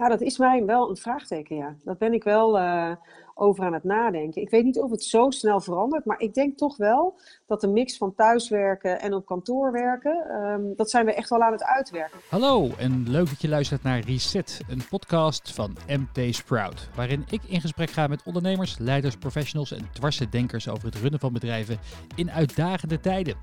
[0.00, 1.76] Ja, dat is mij wel een vraagteken, ja.
[1.84, 2.90] Dat ben ik wel uh,
[3.34, 4.42] over aan het nadenken.
[4.42, 7.66] Ik weet niet of het zo snel verandert, maar ik denk toch wel dat de
[7.66, 11.64] mix van thuiswerken en op kantoor werken, um, dat zijn we echt wel aan het
[11.64, 12.18] uitwerken.
[12.28, 17.40] Hallo en leuk dat je luistert naar Reset, een podcast van MT Sprout, waarin ik
[17.46, 21.78] in gesprek ga met ondernemers, leiders, professionals en dwarsdenkers over het runnen van bedrijven
[22.14, 23.34] in uitdagende tijden.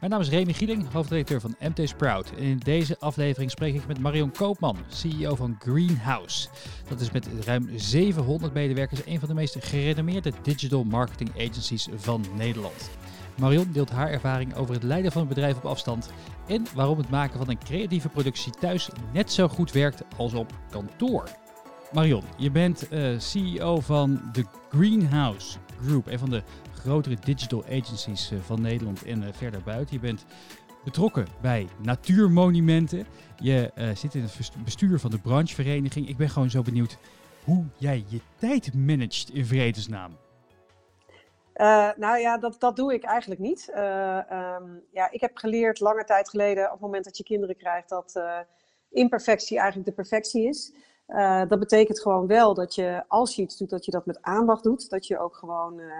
[0.00, 2.30] Mijn naam is Remy Gieling, hoofdredacteur van MT Sprout.
[2.30, 6.48] En in deze aflevering spreek ik met Marion Koopman, CEO van Greenhouse.
[6.88, 12.24] Dat is met ruim 700 medewerkers een van de meest gerenommeerde digital marketing agencies van
[12.36, 12.90] Nederland.
[13.36, 16.10] Marion deelt haar ervaring over het leiden van een bedrijf op afstand
[16.46, 20.52] en waarom het maken van een creatieve productie thuis net zo goed werkt als op
[20.70, 21.28] kantoor.
[21.92, 26.42] Marion, je bent eh, CEO van de Greenhouse Group, een van de
[26.74, 29.94] grotere digital agencies eh, van Nederland en eh, verder buiten.
[29.94, 30.24] Je bent
[30.84, 33.06] betrokken bij natuurmonumenten.
[33.36, 36.08] Je uh, zit in het bestuur van de branchevereniging.
[36.08, 36.98] Ik ben gewoon zo benieuwd
[37.44, 40.16] hoe jij je tijd managt in vredesnaam.
[41.96, 43.68] Nou ja, dat, dat doe ik eigenlijk niet.
[43.68, 47.88] Um, ja, ik heb geleerd lange tijd geleden, op het moment dat je kinderen krijgt,
[47.88, 48.22] dat
[48.90, 50.72] imperfectie eigenlijk de perfectie is.
[51.10, 54.22] Uh, dat betekent gewoon wel dat je, als je iets doet, dat je dat met
[54.22, 54.90] aandacht doet.
[54.90, 55.92] Dat je ook gewoon uh,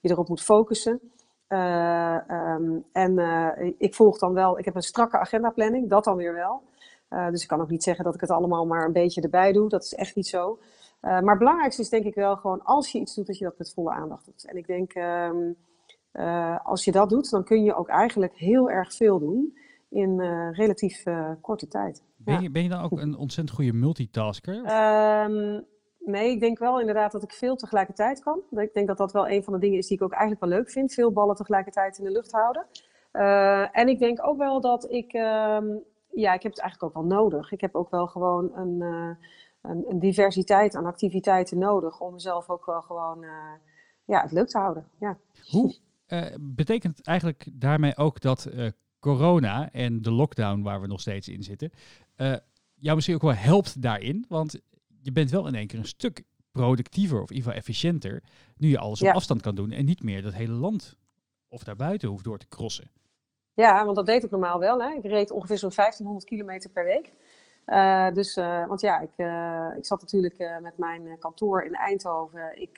[0.00, 1.00] je erop moet focussen.
[1.48, 3.18] Uh, um, en
[3.78, 6.62] ik volg dan wel, ik heb een strakke agendaplanning, dat dan weer wel.
[7.30, 9.68] dus ik kan ook niet zeggen dat ik het allemaal maar een beetje erbij doe.
[9.68, 10.58] Dat is echt niet zo.
[11.00, 13.58] maar het belangrijkste is denk ik wel gewoon, als je iets doet, dat je dat
[13.58, 14.44] met volle aandacht doet.
[14.44, 15.56] En ik denk, um,
[16.62, 19.56] als je dat doet, dan kun je ook eigenlijk heel erg veel doen
[19.88, 20.20] in
[20.52, 21.02] relatief
[21.40, 22.02] korte tijd.
[22.16, 24.54] Ben, je, ben je dan ook een ontzettend goede multitasker?
[24.54, 25.64] Um,
[25.98, 28.40] nee, ik denk wel inderdaad dat ik veel tegelijkertijd kan.
[28.50, 30.50] Ik denk dat dat wel een van de dingen is die ik ook eigenlijk wel
[30.50, 30.94] leuk vind.
[30.94, 32.66] Veel ballen tegelijkertijd in de lucht houden.
[33.12, 36.94] Uh, en ik denk ook wel dat ik, um, ja, ik heb het eigenlijk ook
[36.94, 37.52] wel nodig.
[37.52, 39.10] Ik heb ook wel gewoon een, uh,
[39.62, 43.30] een, een, diversiteit aan activiteiten nodig om mezelf ook wel gewoon uh,
[44.04, 44.86] ja, het leuk te houden.
[44.98, 45.18] Ja.
[45.50, 45.76] Hoe
[46.40, 48.48] betekent het eigenlijk daarmee ook dat
[48.98, 51.70] corona en de lockdown waar we nog steeds in zitten,
[52.16, 52.36] uh,
[52.74, 54.24] jou misschien ook wel helpt daarin.
[54.28, 54.60] Want
[55.02, 56.22] je bent wel in één keer een stuk
[56.52, 58.22] productiever of in ieder geval efficiënter.
[58.56, 60.96] Nu je alles op afstand kan doen en niet meer dat hele land
[61.48, 62.90] of daarbuiten hoeft door te crossen.
[63.54, 64.82] Ja, want dat deed ik normaal wel.
[64.82, 64.94] Hè.
[64.94, 67.12] Ik reed ongeveer zo'n 1500 kilometer per week.
[67.66, 72.60] Uh, dus, uh, want ja, ik, uh, ik zat natuurlijk met mijn kantoor in Eindhoven.
[72.60, 72.76] Ik,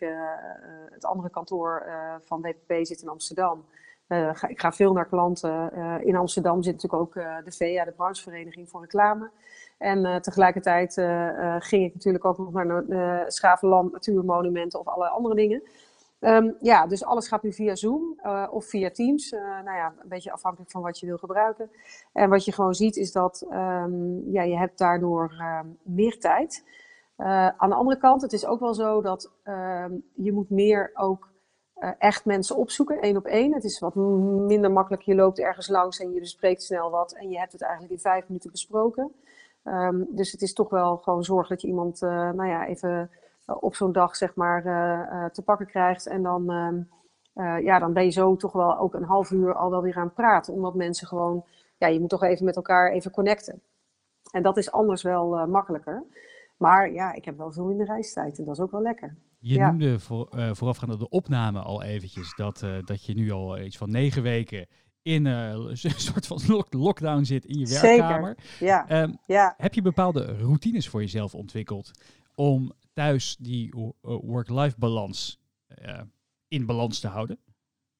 [0.90, 1.86] het andere kantoor
[2.24, 3.64] van WPP zit in Amsterdam.
[4.10, 5.70] Uh, ga, ik ga veel naar klanten.
[5.74, 9.30] Uh, in Amsterdam zit natuurlijk ook uh, de VEA, de branchevereniging voor reclame.
[9.78, 10.94] En tegelijkertijd
[11.58, 15.62] ging ik natuurlijk ook nog naar Schavenland, Natuurmonumenten of alle andere dingen.
[16.20, 19.30] Um, ja, dus alles gaat nu via Zoom of via Teams.
[19.64, 21.70] nou ja, een beetje afhankelijk van wat je wil gebruiken.
[22.12, 26.64] En wat je gewoon ziet is dat um, ja, je hebt daardoor uh, meer tijd.
[27.56, 29.84] aan de andere kant, het is ook wel zo dat uh,
[30.14, 31.29] je moet meer ook
[31.80, 33.54] uh, echt mensen opzoeken, één op één.
[33.54, 35.02] Het is wat minder makkelijk.
[35.02, 37.12] Je loopt ergens langs en je bespreekt snel wat.
[37.12, 39.12] En je hebt het eigenlijk in vijf minuten besproken.
[39.64, 43.10] Um, dus het is toch wel gewoon zorgen dat je iemand, uh, nou ja, even
[43.46, 44.62] uh, op zo'n dag, zeg maar,
[45.32, 46.06] te pakken krijgt.
[46.06, 46.88] En dan, um,
[47.62, 50.04] ja, dan ben je zo toch wel ook een half uur al wel weer aan
[50.04, 50.54] het praten.
[50.54, 51.44] Omdat mensen gewoon,
[51.78, 53.62] ja, je moet toch even met elkaar even connecten.
[54.30, 56.04] En dat is anders wel makkelijker.
[56.56, 59.16] Maar ja, ik heb wel veel minder reistijd en dat is ook wel lekker.
[59.42, 63.58] Je noemde voor, uh, voorafgaande de opname al eventjes dat, uh, dat je nu al
[63.58, 64.66] iets van negen weken
[65.02, 68.36] in uh, een soort van lock lockdown zit in je werkkamer.
[68.38, 68.66] Zeker.
[68.66, 69.02] Ja.
[69.02, 69.54] Um, ja.
[69.56, 71.90] Heb je bepaalde routines voor jezelf ontwikkeld
[72.34, 75.40] om thuis die work-life balans
[76.48, 77.38] in balans te houden?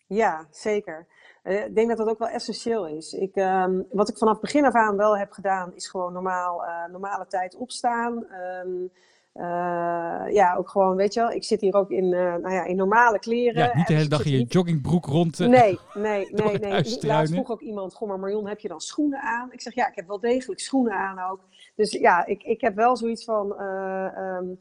[0.07, 1.07] Ja, zeker.
[1.43, 3.13] ik denk dat dat ook wel essentieel is.
[3.13, 7.27] Ik, um, wat ik vanaf begin af aan wel heb gedaan, is gewoon normaal, normale
[7.27, 8.27] tijd opstaan.
[8.65, 8.91] Um,
[9.35, 12.65] uh, ja, ook gewoon, weet je wel, ik zit hier ook in, uh, nou ja,
[12.65, 13.63] in normale kleren.
[13.63, 15.39] Ja, niet de hele dag in je joggingbroek rond.
[15.39, 16.59] Uh, nee, nee, nee.
[16.59, 16.99] nee.
[17.01, 19.53] Laatst vroeg ook iemand, goh maar Marion, heb je dan schoenen aan?
[19.53, 21.41] Ik zeg, ja, ik heb wel degelijk schoenen aan ook.
[21.75, 24.59] Dus ja, ik, ik heb wel zoiets van, um,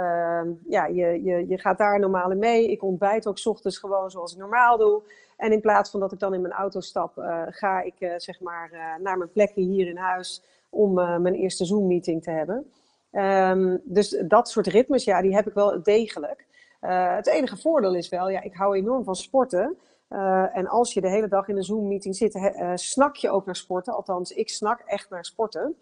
[0.00, 2.70] um, ja, je, je, je gaat daar normaal in mee.
[2.70, 5.02] Ik ontbijt ook s ochtends gewoon zoals ik normaal doe.
[5.36, 7.12] En in plaats van dat ik dan in mijn auto stap,
[7.50, 12.30] ga ik zeg maar naar mijn plekje hier in huis om mijn eerste Zoom-meeting te
[12.30, 12.66] hebben.
[13.12, 16.46] Um, dus dat soort ritmes, ja, die heb ik wel degelijk.
[16.80, 19.76] Uh, het enige voordeel is wel, ja, ik hou enorm van sporten.
[20.10, 23.46] Uh, en als je de hele dag in een Zoom-meeting zit, uh, snak je ook
[23.46, 23.94] naar sporten.
[23.94, 25.76] Althans, ik snak echt naar sporten.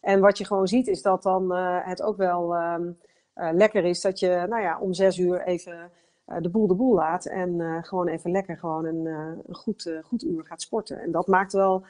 [0.00, 2.98] En wat je gewoon ziet, is dat dan het ook wel um,
[3.34, 5.90] lekker is dat je, nou ja, om zes uur even
[6.40, 7.26] de boel de boel laat.
[7.26, 9.06] En gewoon even lekker gewoon een,
[9.46, 11.00] een goed, goed uur gaat sporten.
[11.00, 11.84] En dat maakt wel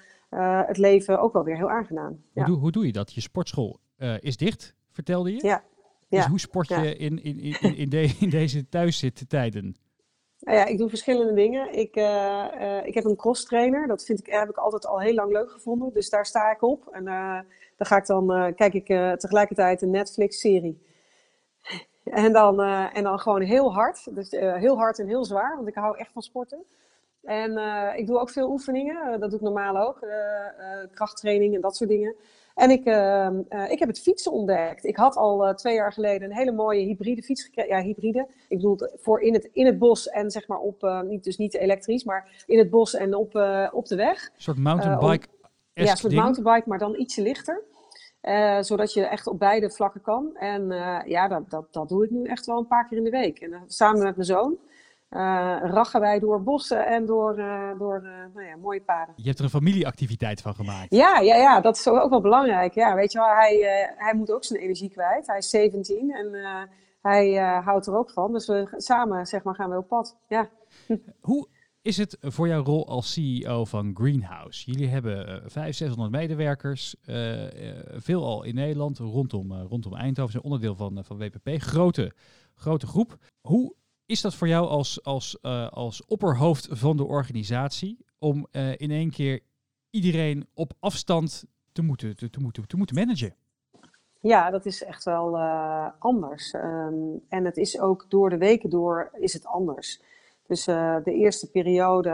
[0.67, 2.23] het leven ook wel weer heel aangenaam.
[2.32, 2.44] Ja.
[2.44, 3.12] Hoe, doe, hoe doe je dat?
[3.12, 3.79] Je sportschool
[4.20, 5.46] is dicht vertelde je?
[5.46, 5.62] Ja.
[6.08, 6.82] Dus hoe sport je ja.
[6.82, 9.76] in, in, in, in, de, in deze thuiszittijden?
[10.41, 11.79] Nou ja, ik doe verschillende dingen.
[11.79, 13.87] Ik, uh, uh, ik heb een cross trainer.
[13.87, 15.93] Dat vind ik, heb ik altijd al heel lang leuk gevonden.
[15.93, 16.88] Dus daar sta ik op.
[16.93, 17.38] En uh,
[17.76, 18.87] dan ga ik dan, kijk ik
[19.19, 20.82] tegelijkertijd een Netflix-serie.
[22.05, 22.61] En dan,
[22.93, 24.14] en dan gewoon heel hard.
[24.14, 26.64] Dus heel hard en heel zwaar, want ik hou echt van sporten.
[27.23, 27.58] En
[27.97, 29.20] ik doe ook veel oefeningen.
[29.20, 30.06] dat doe ik normaal ook.
[30.94, 32.14] krachttraining en dat soort dingen.
[32.54, 34.84] En ik, uh, uh, ik heb het fietsen ontdekt.
[34.84, 37.76] Ik had al uh, twee jaar geleden een hele mooie hybride fiets gekregen.
[37.76, 38.28] Ja, hybride.
[38.48, 41.54] Ik bedoel, voor in het, in het bos en zeg maar op, niet, dus niet
[41.54, 43.34] elektrisch, maar in het bos en op,
[43.72, 44.24] op de weg.
[44.24, 45.26] Een soort mountainbike.
[45.72, 46.22] ja, een soort ding.
[46.22, 47.62] mountainbike, maar dan ietsje lichter.
[48.60, 50.36] zodat je echt op beide vlakken kan.
[50.36, 50.66] En
[51.06, 53.38] ja, dat, dat, dat doe ik nu echt wel een paar keer in de week.
[53.38, 54.58] En samen met mijn zoon.
[55.14, 55.20] Uh,
[55.62, 59.14] rachen wij door bossen en door, uh, door uh, nou ja, mooie paden.
[59.16, 60.94] Je hebt er een familieactiviteit van gemaakt.
[60.94, 62.75] Ja, ja, ja dat is ook wel belangrijk.
[62.75, 63.56] Ja, weet je wel, hij,
[63.96, 65.26] hij moet ook zijn energie kwijt.
[65.26, 66.34] Hij is 17 en
[67.00, 67.34] hij
[67.64, 68.32] houdt er ook van.
[68.32, 70.16] Dus we samen zeg maar, gaan we op pad.
[70.28, 70.49] Ja.
[71.20, 71.49] Hoe
[71.82, 74.70] is het voor jouw rol als CEO van Greenhouse?
[74.70, 76.96] Jullie hebben 500, 600 medewerkers,
[77.87, 81.62] veelal in Nederland, rondom, rondom Eindhoven, zijn onderdeel van, van WPP.
[81.62, 82.12] Grote,
[82.55, 83.16] grote groep.
[83.40, 83.75] Hoe
[84.06, 88.90] is dat voor jou als, als, uh, als opperhoofd van de organisatie om uh, in
[88.90, 89.40] één keer
[89.90, 93.34] iedereen op afstand te moeten, te, te moeten, te moeten managen?
[94.20, 96.54] Ja, dat is echt wel uh, anders.
[96.54, 100.00] Um, en het is ook door de weken door is het anders.
[100.46, 102.08] Dus de eerste periode,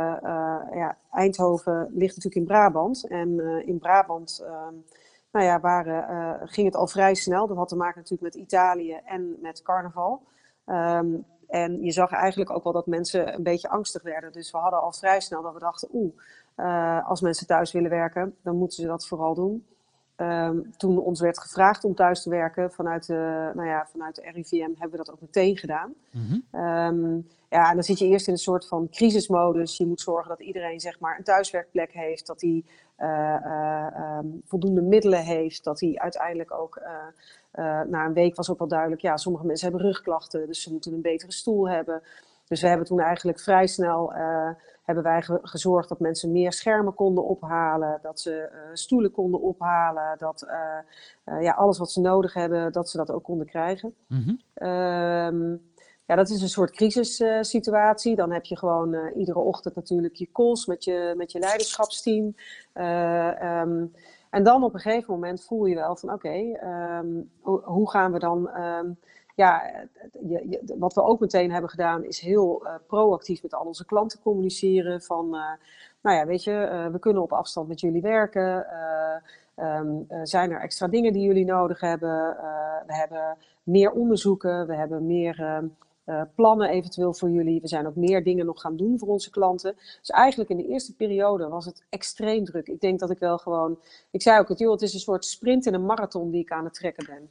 [0.74, 3.08] ja, Eindhoven ligt natuurlijk in Brabant.
[3.08, 4.84] En in Brabant um,
[5.30, 7.46] nou ja, waren, ging het al vrij snel.
[7.46, 10.22] Dat had te maken natuurlijk met Italië en met carnaval.
[10.66, 14.32] Um, en je zag eigenlijk ook wel dat mensen een beetje angstig werden.
[14.32, 16.14] Dus we hadden al vrij snel dat we dachten, oeh,
[16.56, 19.66] uh, als mensen thuis willen werken, dan moeten ze dat vooral doen.
[20.20, 24.30] Um, toen ons werd gevraagd om thuis te werken vanuit de, nou ja, vanuit de
[24.34, 25.94] RIVM, hebben we dat ook meteen gedaan.
[26.10, 26.60] Mm -hmm.
[26.60, 29.76] um, ja, en dan zit je eerst in een soort van crisismodus.
[29.76, 32.64] Je moet zorgen dat iedereen zeg maar, een thuiswerkplek heeft, dat hij
[32.98, 38.50] uh, uh, um, voldoende middelen heeft, dat hij uiteindelijk ook uh, na een week was
[38.50, 42.02] ook wel duidelijk, ja, sommige mensen hebben rugklachten, dus ze moeten een betere stoel hebben.
[42.48, 44.12] Dus we hebben toen eigenlijk vrij snel
[44.94, 49.40] hebben wij ge gezorgd dat mensen meer schermen konden ophalen, dat ze uh, stoelen konden
[49.40, 50.46] ophalen, dat
[51.40, 53.94] ja, alles wat ze nodig hebben, dat ze dat ook konden krijgen.
[54.06, 54.68] Mm -hmm.
[54.68, 55.62] um,
[56.06, 58.16] ja, dat is een soort crisissituatie.
[58.16, 62.34] Dan heb je gewoon iedere ochtend natuurlijk je calls met je, met je leiderschapsteam.
[62.74, 63.92] Um,
[64.30, 67.90] en dan op een gegeven moment voel je wel van oké, okay, um, hoe, hoe,
[67.90, 68.50] gaan we dan.
[68.56, 68.98] Um,
[69.40, 69.86] ja,
[70.78, 75.02] wat we ook meteen hebben gedaan is heel uh, proactief met al onze klanten communiceren.
[75.02, 75.42] Van, uh,
[76.02, 78.66] nou ja, weet je, uh, we kunnen op afstand met jullie werken.
[79.56, 82.36] Um, zijn er extra dingen die jullie nodig hebben?
[82.86, 85.62] we hebben meer onderzoeken, we hebben meer
[86.06, 87.60] uh, plannen eventueel voor jullie.
[87.60, 89.74] We zijn ook meer dingen nog gaan doen voor onze klanten.
[89.76, 92.68] Dus eigenlijk in de eerste periode was het extreem druk.
[92.68, 93.78] Ik denk dat ik wel gewoon.
[94.10, 96.52] Ik zei ook, het, joh, het is een soort sprint en een marathon die ik
[96.52, 97.30] aan het trekken ben.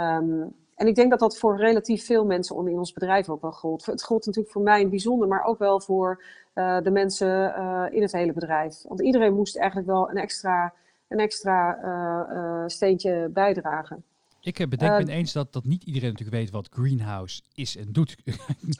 [0.00, 3.52] Um, en ik denk dat dat voor relatief veel mensen in ons bedrijf ook wel
[3.52, 3.86] gold.
[3.86, 6.22] Het gold natuurlijk voor mij in het bijzonder, maar ook wel voor
[6.54, 8.82] uh, de mensen uh, in het hele bedrijf.
[8.88, 10.74] Want iedereen moest eigenlijk wel een extra,
[11.08, 14.04] een extra uh, steentje bijdragen.
[14.40, 18.16] Ik bedenk me ineens dat, dat niet iedereen natuurlijk weet wat Greenhouse is en doet.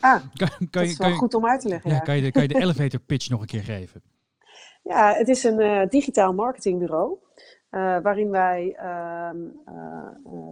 [0.00, 1.90] Ah, kan, kan dat je, is wel kan goed om uit te leggen.
[1.90, 2.02] Ja, ja.
[2.02, 4.02] Kan, je de, kan je de elevator pitch nog een keer geven?
[4.82, 7.18] Ja, het is een digitaal marketingbureau.
[7.70, 9.30] Uh, waarin wij uh,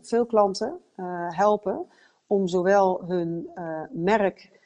[0.01, 0.81] veel klanten
[1.29, 1.87] helpen
[2.27, 3.51] om zowel hun
[3.93, 4.61] merk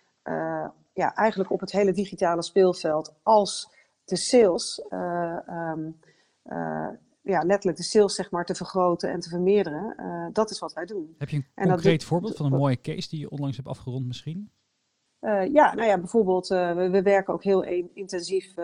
[0.93, 4.85] ja, eigenlijk op het hele digitale speelveld als de sales
[5.49, 5.99] um,
[7.23, 9.95] ja, letterlijk de sales zeg maar, te vergroten en te vermeerderen.
[9.99, 11.15] Uh, dat is wat wij doen.
[11.19, 13.69] Heb je een en concreet dat, voorbeeld van een mooie case die je onlangs hebt
[13.69, 14.51] afgerond misschien?
[15.23, 18.55] Uh, ja, nou ja, bijvoorbeeld, uh, we, we, werken ook heel een, intensief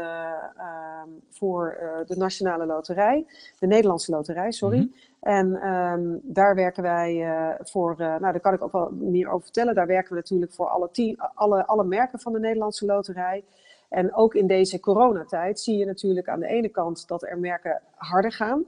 [1.31, 3.27] voor de Nationale Loterij,
[3.59, 4.79] de Nederlandse Loterij, sorry.
[4.79, 5.07] Mm -hmm.
[5.21, 7.27] En um, daar werken wij
[7.63, 10.69] voor, nou daar kan ik ook wel meer over vertellen, daar werken we natuurlijk voor
[10.69, 13.45] alle, team, alle, alle merken van de Nederlandse Loterij.
[13.89, 17.83] En ook in deze coronatijd zie je natuurlijk aan de ene kant dat er merken
[17.95, 18.65] harder gaan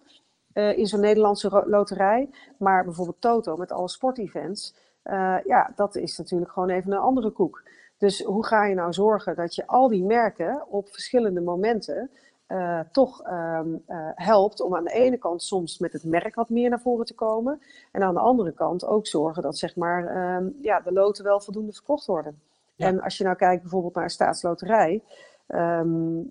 [0.53, 2.31] in zo'n Nederlandse loterij.
[2.59, 7.31] Maar bijvoorbeeld Toto met alle sportevents, uh, ja, dat is natuurlijk gewoon even een andere
[7.31, 7.63] koek.
[7.99, 12.11] Dus hoe ga je nou zorgen dat je al die merken op verschillende momenten
[12.49, 13.83] uh, toch um,
[14.15, 17.15] helpt om aan de ene kant soms met het merk wat meer naar voren te
[17.15, 17.61] komen.
[17.93, 21.41] En aan de andere kant ook zorgen dat zeg maar, um, ja, de loten wel
[21.41, 22.41] voldoende verkocht worden.
[22.75, 22.87] Ja.
[22.87, 25.03] En als je nou kijkt bijvoorbeeld naar een staatsloterij.
[25.49, 26.31] Um,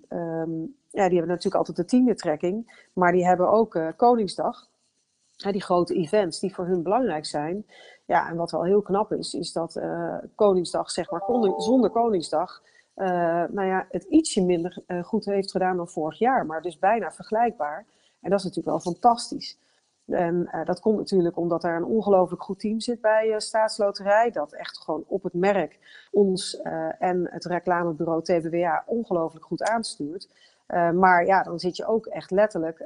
[0.90, 2.86] ja, die hebben natuurlijk altijd de tiende trekking.
[2.92, 4.68] Maar die hebben ook uh, Koningsdag.
[5.36, 7.66] die grote events die voor hun belangrijk zijn.
[8.10, 9.80] Ja, en wat wel heel knap is, is dat
[10.34, 11.22] Koningsdag, zeg maar,
[11.56, 12.62] zonder Koningsdag,
[13.50, 17.86] nou ja, het ietsje minder goed heeft gedaan dan vorig jaar, maar dus bijna vergelijkbaar.
[18.20, 19.58] En dat is natuurlijk wel fantastisch.
[20.06, 24.30] En dat komt natuurlijk omdat er een ongelooflijk goed team zit bij Staatsloterij.
[24.30, 25.78] Dat echt gewoon op het merk
[26.10, 26.60] ons
[26.98, 30.28] en het reclamebureau TBWA ongelooflijk goed aanstuurt.
[30.94, 32.84] Maar ja, dan zit je ook echt letterlijk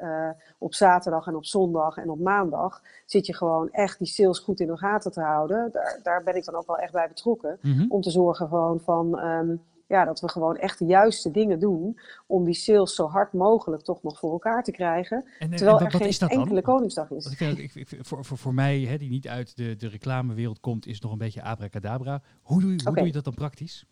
[0.59, 2.83] op zaterdag en op zondag en op maandag.
[3.07, 5.69] Zit je gewoon echt die sales goed in de gaten te houden.
[5.73, 7.59] Daar, daar ben ik dan ook wel echt bij betrokken.
[7.61, 7.91] Mm -hmm.
[7.91, 9.19] Om te zorgen gewoon van.
[9.19, 13.33] Um, ja, dat we gewoon echt de juiste dingen doen om die sales zo hard
[13.33, 15.25] mogelijk toch nog voor elkaar te krijgen.
[15.39, 17.27] En, terwijl er geen enkele Koningsdag is.
[17.27, 20.61] Ik vind, ik, ik, voor, voor, voor mij, hè, die niet uit de, de reclamewereld
[20.61, 22.23] komt, is nog een beetje abracadabra.
[22.43, 22.95] Hoe doe je, hoe okay.
[22.95, 23.87] doe je dat dan praktisch?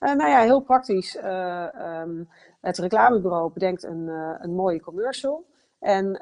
[0.00, 1.16] Uh, nou ja, heel praktisch.
[1.16, 1.66] Uh,
[2.00, 2.28] um,
[2.60, 5.48] het reclamebureau bedenkt een, uh, een mooie commercial.
[5.78, 6.20] En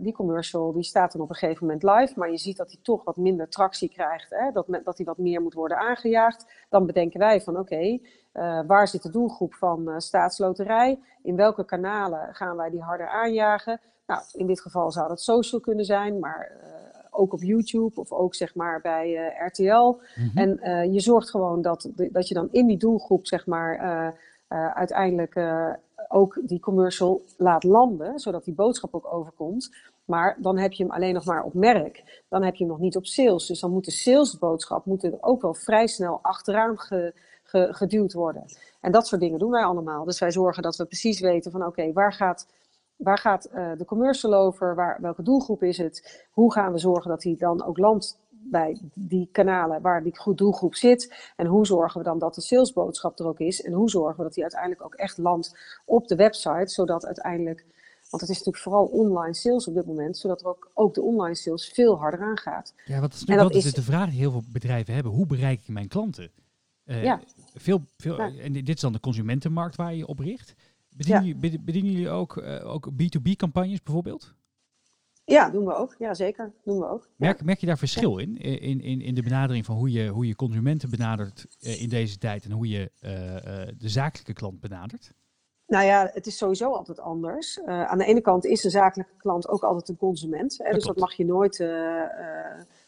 [0.00, 2.80] die commercial die staat dan op een gegeven moment live, maar je ziet dat hij
[2.82, 4.50] toch wat minder tractie krijgt, hè?
[4.52, 6.66] Dat, dat hij wat meer moet worden aangejaagd.
[6.68, 8.02] Dan bedenken wij van oké, okay,
[8.66, 11.00] waar zit de doelgroep van staatsloterij?
[11.22, 13.80] In welke kanalen gaan wij die harder aanjagen?
[14.06, 16.52] Nou, in dit geval zou dat social kunnen zijn, maar
[17.12, 19.72] ook op YouTube of ook zeg maar bij RTL.
[19.72, 20.58] Mm -hmm.
[20.60, 23.78] En je zorgt gewoon dat, dat je dan in die doelgroep zeg maar
[24.74, 25.36] uiteindelijk
[26.08, 29.70] ook die commercial laat landen, zodat die boodschap ook overkomt.
[30.04, 32.22] Maar dan heb je hem alleen nog maar op merk.
[32.28, 33.46] Dan heb je hem nog niet op sales.
[33.46, 38.12] Dus dan moet de salesboodschap moet er ook wel vrij snel achteraan ge, ge, geduwd
[38.12, 38.44] worden.
[38.80, 40.04] En dat soort dingen doen wij allemaal.
[40.04, 42.46] Dus wij zorgen dat we precies weten van oké, waar gaat,
[42.96, 44.74] waar gaat uh, de commercial over?
[44.74, 46.26] Waar, welke doelgroep is het?
[46.30, 50.38] Hoe gaan we zorgen dat die dan ook landt bij die kanalen waar die goed
[50.38, 51.32] doelgroep zit.
[51.36, 53.62] En hoe zorgen we dan dat de salesboodschap er ook is.
[53.62, 56.72] En hoe zorgen we dat die uiteindelijk ook echt landt op de website.
[56.72, 57.66] Zodat uiteindelijk,
[58.10, 60.18] want het is natuurlijk vooral online sales op dit moment.
[60.18, 62.74] Zodat er ook, ook de online sales veel harder aangaat.
[62.84, 65.12] Ja, is nu dat is de vraag die heel veel bedrijven hebben.
[65.12, 66.30] Hoe bereik ik mijn klanten?
[66.84, 67.20] Uh, ja.
[67.54, 68.32] Veel, veel, ja.
[68.38, 70.54] En dit is dan de consumentenmarkt waar je op richt.
[70.96, 71.58] Bedienen, ja.
[71.60, 74.34] bedienen jullie ook, uh, ook B2B campagnes bijvoorbeeld?
[75.24, 75.94] Ja, doen we ook.
[75.98, 76.52] Ja, zeker.
[76.64, 77.08] Doen we ook.
[77.16, 78.36] Merk, merk je daar verschil in?
[78.36, 79.00] In, in?
[79.00, 82.50] in de benadering van hoe je, hoe je consumenten benadert uh, in deze tijd en
[82.50, 83.10] hoe je uh,
[83.78, 85.12] de zakelijke klant benadert?
[85.66, 87.60] Nou ja, het is sowieso altijd anders.
[87.64, 90.58] aan de ene kant is de zakelijke klant ook altijd een consument.
[90.58, 90.98] Hè, dat dus klopt.
[90.98, 91.58] dat mag je nooit,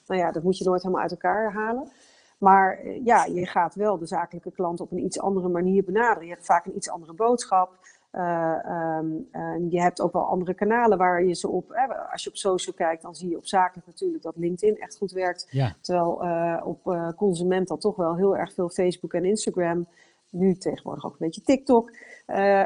[0.06, 1.92] nou ja, dat moet je nooit helemaal uit elkaar halen.
[2.38, 6.24] Maar ja, je gaat wel de zakelijke klant op een iets andere manier benaderen.
[6.24, 7.78] Je hebt vaak een iets andere boodschap.
[8.14, 8.58] Uh,
[8.98, 11.70] um, uh, je hebt ook wel andere kanalen waar je ze op.
[11.70, 14.96] Eh, als je op social kijkt, dan zie je op zakelijk natuurlijk dat LinkedIn echt
[14.96, 15.46] goed werkt.
[15.50, 15.76] Ja.
[15.80, 19.86] Terwijl uh, op consument dat toch wel heel erg veel Facebook en Instagram.
[20.30, 21.90] Nu tegenwoordig ook een beetje TikTok.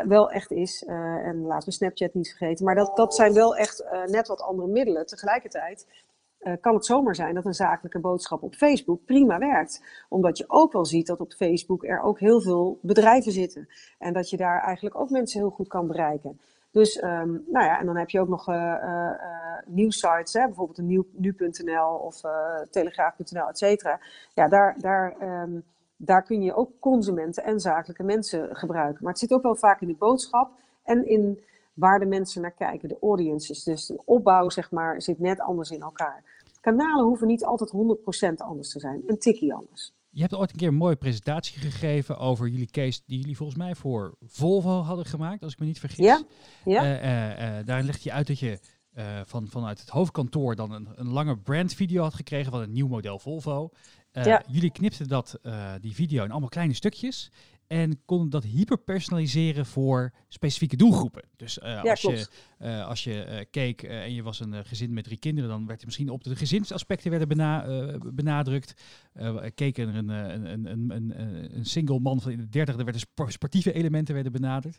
[0.08, 0.84] wel echt is.
[0.84, 2.64] en laten we Snapchat niet vergeten.
[2.64, 5.06] Maar dat, dat zijn wel echt net wat andere middelen.
[5.06, 5.86] Tegelijkertijd
[6.48, 9.82] uh, kan het zomaar zijn dat een zakelijke boodschap op Facebook prima werkt.
[10.08, 13.68] Omdat je ook wel ziet dat op Facebook er ook heel veel bedrijven zitten.
[13.98, 16.40] En dat je daar eigenlijk ook mensen heel goed kan bereiken.
[16.70, 19.10] Dus, um, nou ja, en dan heb je ook nog uh, uh,
[19.66, 20.78] nieuwsites, hè, bijvoorbeeld
[21.12, 22.20] nu.nl of
[22.70, 24.00] telegraaf.nl, et cetera.
[24.34, 25.64] Ja, daar, daar, um,
[25.96, 28.98] daar kun je ook consumenten en zakelijke mensen gebruiken.
[29.02, 30.50] Maar het zit ook wel vaak in de boodschap
[30.82, 31.40] en in
[31.74, 33.62] waar de mensen naar kijken, de audiences.
[33.62, 36.22] Dus de opbouw, zeg maar, zit net anders in elkaar.
[36.68, 39.92] Kanalen hoeven niet altijd 100% anders te zijn, een tikkie anders.
[40.10, 43.58] Je hebt ooit een keer een mooie presentatie gegeven over jullie case die jullie volgens
[43.58, 46.04] mij voor Volvo hadden gemaakt, als ik me niet vergis.
[46.04, 46.22] Ja,
[46.64, 46.82] ja.
[46.82, 48.58] Uh, uh, uh, daarin leg je uit dat je
[49.24, 53.18] van, vanuit het hoofdkantoor dan een, een lange brandvideo had gekregen van een nieuw model
[53.18, 53.70] Volvo.
[54.12, 54.42] Ja.
[54.46, 55.40] Jullie knipten dat,
[55.80, 57.30] die video in allemaal kleine stukjes
[57.68, 61.22] en konden dat hyperpersonaliseren voor specifieke doelgroepen.
[61.36, 62.26] Dus uh, ja, als, je,
[62.60, 65.80] uh, als je uh, keek en je was een gezin met drie kinderen, dan werd
[65.80, 67.66] er misschien op de gezinsaspecten werden bena
[68.14, 68.82] benadrukt.
[69.54, 71.20] keken er een, een, een, een,
[71.56, 74.78] een single man van in de dertig, er werden sportieve elementen werden benaderd.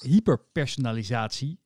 [0.00, 1.58] hyperpersonalisatie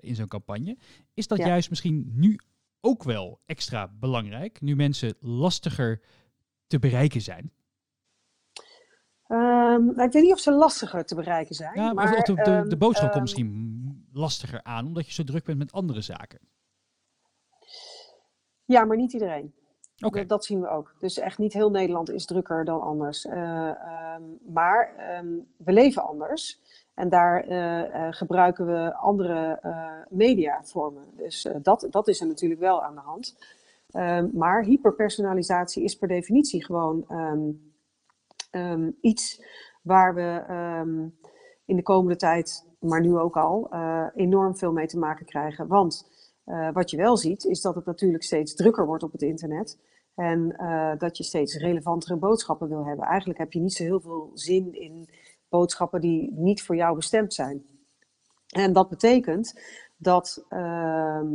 [0.00, 0.76] in zo'n campagne.
[1.14, 1.46] Is dat ja.
[1.46, 2.38] juist misschien nu
[2.80, 6.00] ook wel extra belangrijk, nu mensen lastiger
[6.66, 7.50] te bereiken zijn?
[9.28, 11.70] Um, ik weet niet of ze lastiger te bereiken zijn.
[11.74, 15.58] Ja, maar, de, de, de boodschap komt misschien lastiger aan, omdat je zo druk bent
[15.58, 16.38] met andere zaken.
[18.64, 19.54] Ja, maar niet iedereen.
[20.04, 20.20] Okay.
[20.20, 20.94] Dat, dat, zien we ook.
[20.98, 23.24] Dus echt niet heel Nederland is drukker dan anders.
[23.24, 23.70] Uh,
[24.16, 24.94] um, maar
[25.56, 26.60] we leven anders.
[26.94, 29.60] En daar uh, uh, gebruiken we andere
[30.08, 31.04] mediavormen.
[31.16, 33.36] Dus dat, dat is er natuurlijk wel aan de hand.
[34.32, 37.74] maar hyperpersonalisatie is per definitie gewoon um,
[39.00, 39.42] iets
[39.82, 41.18] waar we um,
[41.64, 45.66] in de komende tijd, maar nu ook al, uh, enorm veel mee te maken krijgen.
[45.66, 46.14] Want
[46.72, 49.78] wat je wel ziet, is dat het natuurlijk steeds drukker wordt op het internet.
[50.14, 50.48] En
[50.98, 53.06] dat je steeds relevantere boodschappen wil hebben.
[53.06, 55.08] Eigenlijk heb je niet zo heel veel zin in
[55.48, 57.66] boodschappen die niet voor jou bestemd zijn.
[58.46, 59.60] En dat betekent
[59.96, 61.26] dat ehm,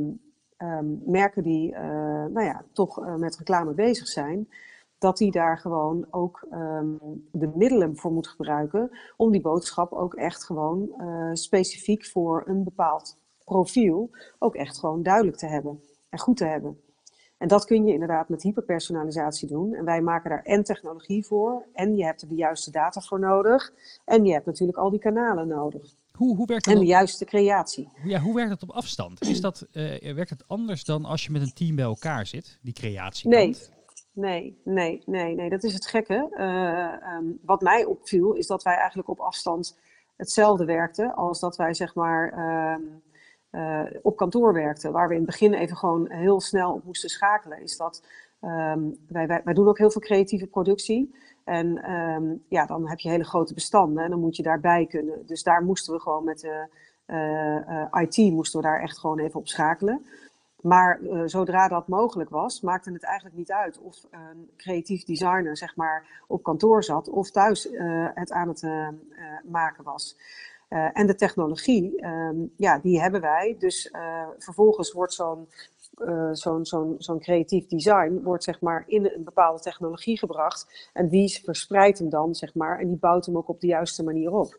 [0.57, 1.75] ehm, merken die
[2.29, 4.47] nou ja, toch met reclame bezig zijn,
[5.01, 6.87] dat die daar gewoon ook ehm,
[7.31, 12.63] de middelen voor moet gebruiken om die boodschap ook echt gewoon uh, specifiek voor een
[12.63, 16.79] bepaald profiel ook echt gewoon duidelijk te hebben en goed te hebben.
[17.37, 19.73] En dat kun je inderdaad met hyperpersonalisatie doen.
[19.73, 23.19] En wij maken daar en technologie voor, en je hebt er de juiste data voor
[23.19, 23.73] nodig,
[24.05, 25.95] en je hebt natuurlijk al die kanalen nodig.
[26.11, 27.89] Hoe, hoe werkt dat en de juiste creatie.
[28.03, 29.21] Ja, hoe werkt dat op afstand?
[29.21, 32.59] Is dat, uh, werkt het anders dan als je met een team bij elkaar zit,
[32.61, 33.29] die creatie?
[33.29, 33.57] Nee,
[34.13, 36.27] Nee, nee, nee, nee, dat is het gekke.
[36.31, 39.79] Uh, um, wat mij opviel is dat wij eigenlijk op afstand
[40.15, 42.75] hetzelfde werkten als dat wij zeg maar uh,
[43.51, 44.91] uh, op kantoor werkten.
[44.91, 47.61] Waar we in het begin even gewoon heel snel op moesten schakelen.
[47.61, 48.03] Is dat
[48.41, 51.15] um, wij, wij, wij, doen ook heel veel creatieve productie.
[51.43, 51.81] En
[52.49, 55.25] ja, dan heb je hele grote bestanden en dan moet je daarbij kunnen.
[55.25, 56.67] Dus daar moesten we gewoon met de
[57.91, 60.05] IT moesten we daar echt gewoon even op schakelen.
[60.61, 65.57] Maar uh, zodra dat mogelijk was, maakte het eigenlijk niet uit of een creatief designer
[65.57, 68.87] zeg maar, op kantoor zat of thuis uh, het aan het uh,
[69.43, 70.17] maken was.
[70.69, 73.55] en de technologie, um, ja, die hebben wij.
[73.59, 73.91] Dus
[74.37, 75.47] vervolgens wordt zo'n
[76.31, 80.89] zo'n zo'n zo'n creatief design wordt, zeg maar, in een bepaalde technologie gebracht.
[80.93, 84.03] En die verspreidt hem dan, zeg maar, en die bouwt hem ook op de juiste
[84.03, 84.57] manier op.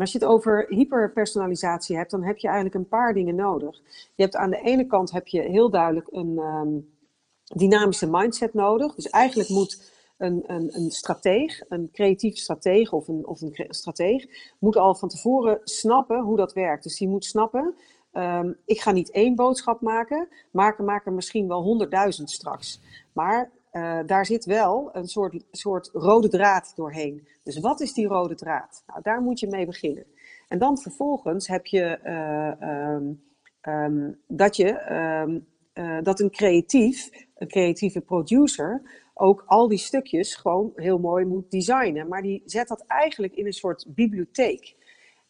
[0.00, 3.80] Als je het over hyperpersonalisatie hebt, dan heb je eigenlijk een paar dingen nodig.
[4.14, 6.96] Je hebt aan de ene kant heb je heel duidelijk een um,
[7.44, 8.94] dynamische mindset nodig.
[8.94, 14.26] Dus eigenlijk moet een, een, een strateeg, een creatief strateeg of een, of een strateeg,
[14.58, 16.82] moet al van tevoren snappen hoe dat werkt.
[16.82, 17.74] Dus die moet snappen,
[18.12, 22.80] um, ik ga niet één boodschap maken, maar maak er misschien wel honderdduizend straks.
[23.12, 27.28] Maar uh, daar zit wel een soort, soort rode draad doorheen.
[27.42, 28.82] Dus wat is die rode draad?
[28.86, 30.06] Nou, daar moet je mee beginnen.
[30.48, 33.22] En dan vervolgens heb je uh, um,
[33.62, 34.92] um, dat, je,
[35.24, 38.82] um, uh, dat een creatief, een creatieve producer,
[39.14, 42.08] ook al die stukjes gewoon heel mooi moet designen.
[42.08, 44.76] Maar die zet dat eigenlijk in een soort bibliotheek.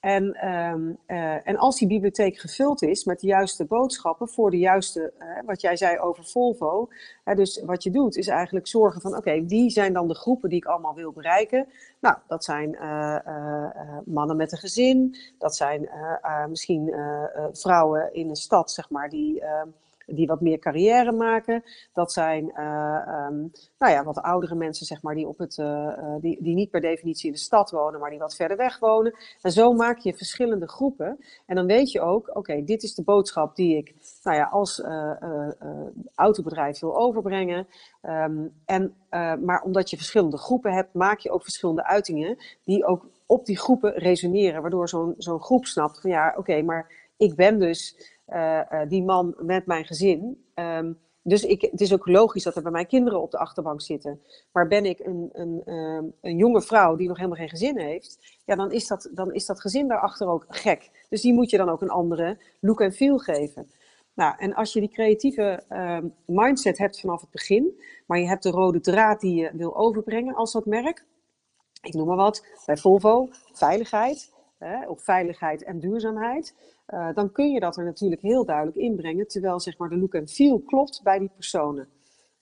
[0.01, 4.59] En, um, uh, en als die bibliotheek gevuld is met de juiste boodschappen voor de
[4.59, 6.89] juiste, uh, wat jij zei over Volvo.
[7.25, 10.59] Dus wat je doet is eigenlijk zorgen van, oké, wie zijn dan de groepen die
[10.59, 11.67] ik allemaal wil bereiken?
[12.01, 12.71] Nou, dat zijn
[14.05, 15.89] mannen met een gezin, dat zijn
[16.49, 16.95] misschien
[17.53, 19.69] vrouwen in een stad, zeg maar, die ehm,
[20.11, 21.63] die wat meer carrière maken.
[21.93, 26.15] Dat zijn uh, um, nou ja, wat oudere mensen, zeg maar, die, op het, uh,
[26.21, 29.15] die, die niet per definitie in de stad wonen, maar die wat verder weg wonen.
[29.43, 31.19] En zo maak je verschillende groepen.
[31.47, 34.83] En dan weet je ook, oké, dit is de boodschap die ik nou ja, als
[36.15, 37.67] autobedrijf wil overbrengen.
[38.03, 38.95] Um, en,
[39.45, 43.59] maar omdat je verschillende groepen hebt, maak je ook verschillende uitingen die ook op die
[43.59, 44.61] groepen resoneren.
[44.61, 49.05] Waardoor zo'n zo'n groep snapt van ja, oké, maar ik ben dus uh, uh, die
[49.05, 50.45] man met mijn gezin.
[50.55, 53.81] Um, dus ik, het is ook logisch dat er bij mijn kinderen op de achterbank
[53.81, 54.21] zitten.
[54.53, 58.19] Maar ben ik een, een, um, een jonge vrouw die nog helemaal geen gezin heeft,
[58.45, 60.91] ja, dan is, dat, dan is dat gezin daarachter ook gek.
[61.09, 63.71] Dus die moet je dan ook een andere look en feel geven.
[64.15, 68.43] Nou, en als je die creatieve um, mindset hebt vanaf het begin, maar je hebt
[68.43, 71.05] de rode draad die je wil overbrengen als dat merk,
[71.83, 76.55] ik noem maar wat, bij Volvo, veiligheid, hè, of veiligheid en duurzaamheid.
[76.95, 80.15] Uh, dan kun je dat er natuurlijk heel duidelijk inbrengen, terwijl zeg maar, de look
[80.15, 81.89] en feel klopt bij die personen.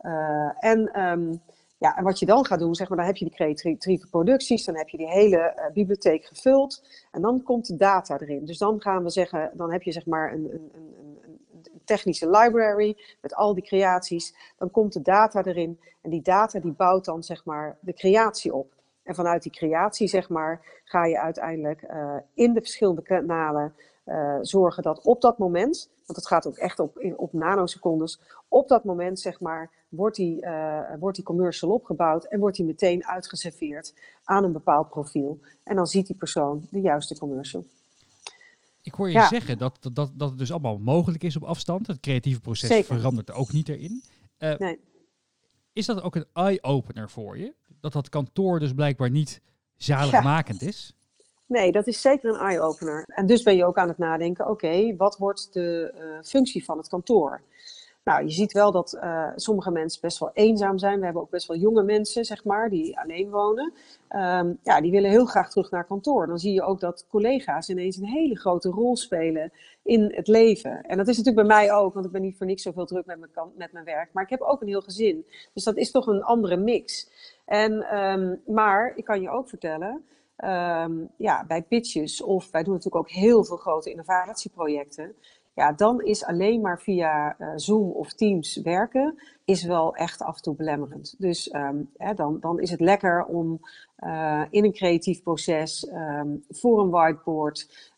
[0.00, 1.42] Uh, en, um,
[1.78, 4.64] ja, en wat je dan gaat doen, zeg maar, dan heb je die creatieve producties,
[4.64, 8.44] dan heb je die hele uh, bibliotheek gevuld en dan komt de data erin.
[8.44, 12.30] Dus dan gaan we zeggen, dan heb je zeg maar een, een, een, een technische
[12.30, 17.04] library met al die creaties, dan komt de data erin en die data die bouwt
[17.04, 18.74] dan zeg maar de creatie op.
[19.02, 21.86] En vanuit die creatie, zeg maar, ga je uiteindelijk
[22.34, 23.74] in de verschillende kanalen
[24.06, 28.20] uh, zorgen dat op dat moment, want het gaat ook echt op, in, op nanosecondes,
[28.48, 32.66] op dat moment, zeg maar, wordt die, uh, wordt die commercial opgebouwd en wordt die
[32.66, 35.40] meteen uitgeserveerd aan een bepaald profiel.
[35.62, 37.64] En dan ziet die persoon de juiste commercial.
[38.82, 39.28] Ik hoor je ja.
[39.28, 41.86] zeggen dat, dat, dat het dus allemaal mogelijk is op afstand.
[41.86, 42.96] Het creatieve proces Zeker.
[42.96, 44.02] verandert ook niet erin.
[44.38, 44.80] Uh, nee.
[45.72, 47.54] Is dat ook een eye-opener voor je?
[47.80, 49.40] Dat dat kantoor dus blijkbaar niet
[49.76, 50.66] zaligmakend ja.
[50.66, 50.95] is?
[51.46, 53.04] Nee, dat is zeker een eye-opener.
[53.06, 56.78] En dus ben je ook aan het nadenken, oké, wat wordt de uh, functie van
[56.78, 57.40] het kantoor?
[58.04, 60.98] Nou, je ziet wel dat uh, sommige mensen best wel eenzaam zijn.
[60.98, 63.72] We hebben ook best wel jonge mensen, zeg maar, die alleen wonen.
[64.10, 66.26] Um, ja, die willen heel graag terug naar kantoor.
[66.26, 70.82] Dan zie je ook dat collega's ineens een hele grote rol spelen in het leven.
[70.82, 73.06] En dat is natuurlijk bij mij ook, want ik ben niet voor niks zoveel druk
[73.06, 74.12] met mijn, met mijn werk.
[74.12, 75.26] Maar ik heb ook een heel gezin.
[75.52, 77.10] Dus dat is toch een andere mix.
[77.44, 80.04] En, um, maar ik kan je ook vertellen,
[80.44, 85.14] um, ja, bij pitches of wij doen natuurlijk ook heel veel grote innovatieprojecten
[85.56, 90.36] ja, dan is alleen maar via uh, Zoom of Teams werken, is wel echt af
[90.36, 91.14] en toe belemmerend.
[91.18, 93.60] Dus um, hè, dan, dan is het lekker om
[93.98, 97.90] uh, in een creatief proces, um, voor een whiteboard,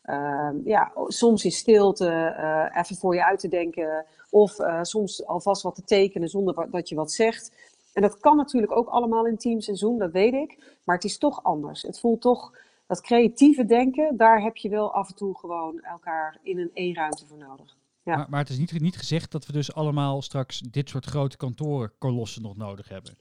[0.63, 5.75] ja, soms in stilte uh, even voor je uit te denken, of soms alvast wat
[5.75, 7.51] te tekenen zonder dat je wat zegt.
[7.99, 11.17] En dat kan natuurlijk ook allemaal in Teams en dat weet ik, maar het is
[11.17, 11.81] toch anders.
[11.81, 12.53] Het voelt toch
[12.87, 16.95] dat creatieve denken, daar heb je wel af en toe gewoon elkaar in een één
[16.95, 17.77] ruimte voor nodig.
[18.03, 18.15] Ja.
[18.15, 21.37] Maar, maar, het is niet, niet gezegd dat we dus allemaal straks dit soort grote
[21.37, 23.17] kantoorkolossen nog nodig hebben.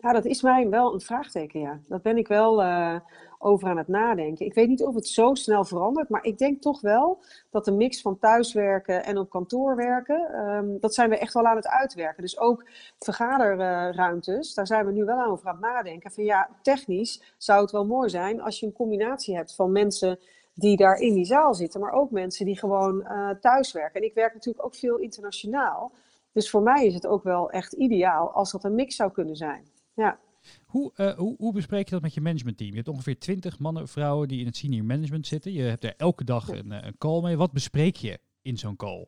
[0.00, 1.80] Ja, dat is mij wel een vraagteken, ja.
[1.88, 2.96] Dat ben ik wel uh,
[3.38, 4.46] over aan het nadenken.
[4.46, 7.72] Ik weet niet of het zo snel verandert, maar ik denk toch wel dat de
[7.72, 11.68] mix van thuiswerken en op kantoor werken, um, dat zijn we echt wel aan het
[11.68, 12.22] uitwerken.
[12.22, 12.64] Dus ook
[12.98, 16.10] vergaderruimtes, daar zijn we nu wel aan over aan het nadenken.
[16.10, 20.18] Van ja, technisch zou het wel mooi zijn als je een combinatie hebt van mensen
[20.54, 24.00] die daar in die zaal zitten, maar ook mensen die gewoon uh, thuiswerken.
[24.00, 25.92] En ik werk natuurlijk ook veel internationaal.
[26.32, 29.36] Dus voor mij is het ook wel echt ideaal als dat een mix zou kunnen
[29.36, 29.64] zijn.
[29.94, 30.18] Ja.
[30.66, 32.70] Hoe, uh, hoe, hoe, bespreek je dat met je managementteam?
[32.70, 35.52] Je hebt ongeveer 20 mannen en vrouwen die in het senior management zitten.
[35.52, 37.36] Je hebt er elke dag een, eh, een call mee.
[37.36, 39.06] Wat bespreek je in zo'n call?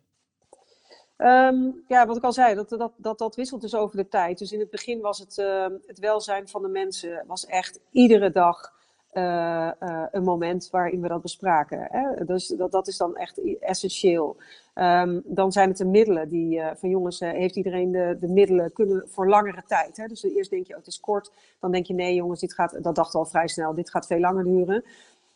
[1.16, 4.38] Um, ja, wat ik al zei, dat, dat, dat, dat wisselt dus over de tijd.
[4.38, 8.30] Dus in het begin was het, uh, het welzijn van de mensen was echt iedere
[8.30, 8.72] dag
[9.12, 11.86] uh, uh, een moment waarin we dat bespraken.
[11.90, 12.24] Hè?
[12.24, 14.36] Dus dat, dat is dan echt essentieel.
[14.74, 18.72] Um, dan zijn het de middelen die uh, van jongens, heeft iedereen de, de middelen
[18.72, 19.96] kunnen voor langere tijd.
[19.96, 20.06] Hè?
[20.06, 21.32] Dus eerst denk je, oh, het is kort.
[21.60, 24.20] Dan denk je, nee jongens, dit gaat, dat dacht al vrij snel, dit gaat veel
[24.20, 24.84] langer duren.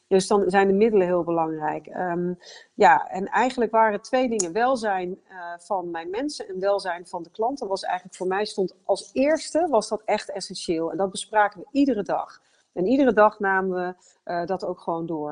[0.08, 1.86] Dus dan zijn de middelen heel belangrijk.
[1.86, 2.38] Um,
[2.74, 4.52] ja, en eigenlijk waren twee dingen.
[4.52, 5.18] Welzijn
[5.58, 9.66] van mijn mensen en welzijn van de klanten was eigenlijk voor mij stond als eerste,
[9.70, 10.90] was dat echt essentieel.
[10.90, 12.40] En dat bespraken we iedere dag.
[12.76, 13.94] En iedere dag namen we
[14.32, 15.30] uh, dat ook gewoon door.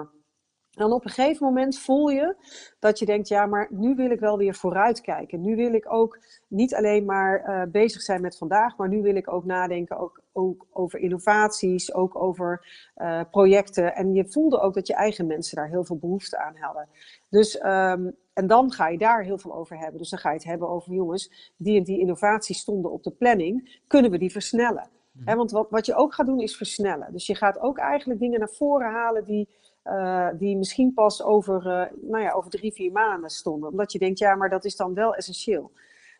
[0.74, 2.36] En dan op een gegeven moment voel je
[2.78, 5.40] dat je denkt, ja, maar nu wil ik wel weer vooruitkijken.
[5.40, 9.14] Nu wil ik ook niet alleen maar uh, bezig zijn met vandaag, maar nu wil
[9.14, 13.94] ik ook nadenken ook, ook over innovaties, ook over uh, projecten.
[13.94, 16.88] En je voelde ook dat je eigen mensen daar heel veel behoefte aan hadden.
[17.28, 19.98] Dus, um, en dan ga je daar heel veel over hebben.
[19.98, 23.80] Dus dan ga je het hebben over, jongens, die die innovaties stonden op de planning.
[23.86, 24.88] Kunnen we die versnellen?
[25.24, 27.12] Want wat, wat je ook gaat doen is versnellen.
[27.12, 29.48] Dus je gaat ook eigenlijk dingen naar voren halen die,
[29.84, 33.70] uh, die misschien pas over, uh, nou ja, over drie, vier maanden stonden.
[33.70, 35.70] Omdat je denkt, ja, maar dat is dan wel essentieel.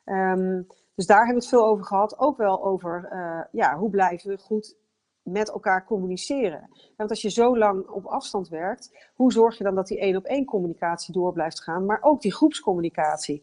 [0.05, 2.19] Um, dus daar hebben we het veel over gehad.
[2.19, 4.77] Ook wel over, uh, ja, hoe blijven we goed
[5.23, 6.71] met elkaar communiceren.
[6.97, 10.17] Want als je zo lang op afstand werkt, hoe zorg je dan dat die één
[10.17, 13.43] op één communicatie door blijft gaan, maar ook die groepscommunicatie.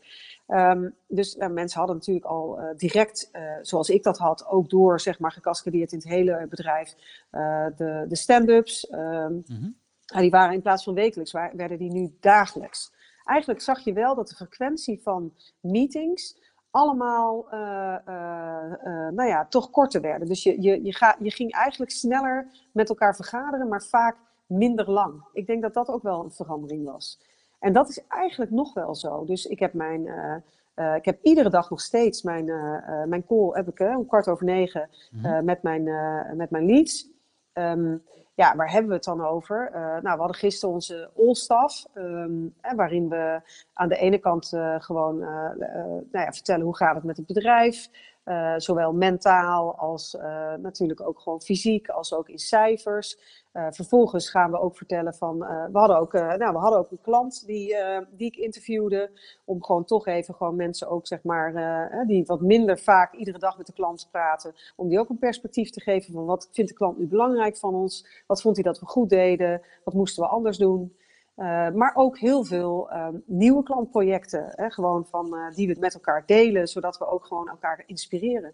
[0.53, 4.99] Um, dus mensen hadden natuurlijk al uh, direct, uh, zoals ik dat had, ook door,
[4.99, 6.95] zeg maar, gecascadeerd in het hele bedrijf,
[7.75, 8.91] de, de stand-ups.
[8.91, 9.75] Um, mm-hmm.
[10.05, 12.93] die waren in plaats van wekelijks, werden die nu dagelijks.
[13.23, 16.39] Eigenlijk zag je wel dat de frequentie van meetings
[16.71, 17.45] allemaal,
[19.11, 20.27] nou ja, toch korter werden.
[20.27, 24.91] Dus je, je, je, ga, je ging eigenlijk sneller met elkaar vergaderen, maar vaak minder
[24.91, 25.23] lang.
[25.33, 27.19] Ik denk dat dat ook wel een verandering was.
[27.61, 29.25] En dat is eigenlijk nog wel zo.
[29.25, 30.05] Dus ik heb mijn.
[30.05, 30.35] Uh,
[30.75, 34.27] uh, ik heb iedere dag nog steeds mijn, uh, mijn call heb ik, om kwart
[34.27, 35.45] over negen mm-hmm.
[35.45, 35.83] met, mijn,
[36.37, 37.09] met mijn leads.
[37.53, 39.69] Um, ja, waar hebben we het dan over?
[39.73, 43.41] nou, we hadden gisteren onze all-staff, um, waarin we
[43.73, 44.47] aan de ene kant
[44.77, 47.89] gewoon nou ja, vertellen hoe gaat het met het bedrijf.
[48.25, 53.17] Uh, zowel mentaal als uh, natuurlijk ook gewoon fysiek, als ook in cijfers.
[53.53, 57.01] Uh, vervolgens gaan we ook vertellen van, we, hadden ook, nou, we hadden ook een
[57.01, 57.75] klant die,
[58.11, 59.11] die ik interviewde,
[59.45, 63.57] om gewoon toch even gewoon mensen ook zeg maar, die wat minder vaak iedere dag
[63.57, 66.77] met de klant praten, om die ook een perspectief te geven van wat vindt de
[66.77, 70.29] klant nu belangrijk van ons, wat vond hij dat we goed deden, wat moesten we
[70.29, 70.95] anders doen.
[71.41, 75.93] Uh, maar ook heel veel uh, nieuwe klantprojecten, hè, gewoon van, uh, die we met
[75.93, 78.53] elkaar delen, zodat we ook gewoon elkaar inspireren.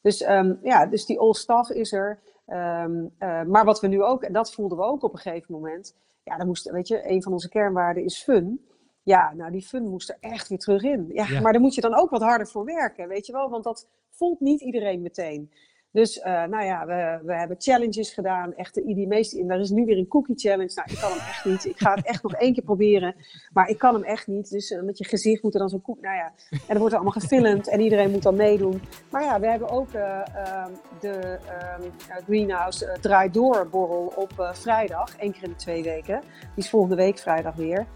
[0.00, 2.18] Dus um, ja, dus die all staff is er.
[2.46, 3.14] Um,
[3.46, 6.36] maar wat we nu ook, en dat voelden we ook op een gegeven moment, ja,
[6.36, 8.66] dan moest, weet je, een van onze kernwaarden is fun.
[9.02, 11.10] Ja, nou die fun moest er echt weer terug in.
[11.12, 11.40] Ja, ja.
[11.40, 13.88] Maar daar moet je dan ook wat harder voor werken, weet je wel, want dat
[14.10, 15.52] voelt niet iedereen meteen.
[15.92, 18.54] Dus uh, nou ja, we, we hebben challenges gedaan.
[18.54, 19.08] Echt de, die
[19.48, 20.72] er is nu weer een cookie challenge.
[20.74, 21.64] Nou, ik kan hem echt niet.
[21.64, 23.14] Ik ga het echt nog één keer proberen.
[23.52, 24.50] Maar ik kan hem echt niet.
[24.50, 26.00] Dus uh, met je gezicht moet er dan zo'n koek.
[26.00, 28.80] Nou ja, en er wordt allemaal gefilmd en iedereen moet dan meedoen.
[29.10, 30.20] Maar ja, we hebben ook uh,
[31.00, 31.38] de
[31.80, 31.92] um,
[32.24, 35.16] Greenhouse Draai Door borrel op vrijdag.
[35.16, 36.20] één keer in de twee weken.
[36.20, 37.86] Die is volgende week vrijdag weer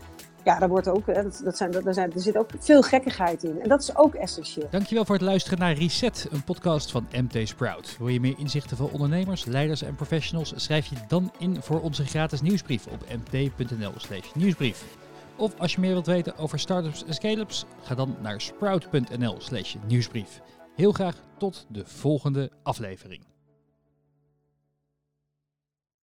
[0.44, 3.60] ja, daar, wordt ook, dat, dat zijn, dat, zijn, er zit ook veel gekkigheid in.
[3.60, 4.66] En dat is ook essentieel.
[4.70, 7.96] Dankjewel voor het luisteren naar Reset, een podcast van MT Sprout.
[7.98, 10.52] Wil je meer inzichten van ondernemers, leiders en professionals?
[10.56, 14.84] Schrijf je dan in voor onze gratis nieuwsbrief op mt.nl slash nieuwsbrief.
[15.36, 19.74] Of als je meer wilt weten over startups en scale-ups, ga dan naar sprout.nl slash
[19.86, 20.40] nieuwsbrief.
[20.76, 23.31] Heel graag tot de volgende aflevering.